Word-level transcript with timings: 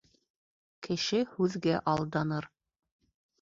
Кеше 0.87 1.19
һүҙгә 1.33 1.77
алданыр. 1.93 2.49